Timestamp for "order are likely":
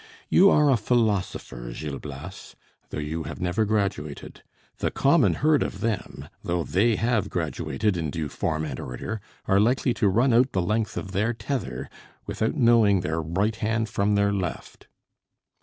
8.79-9.93